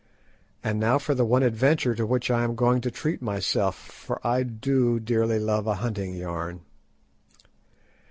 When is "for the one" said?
0.97-1.43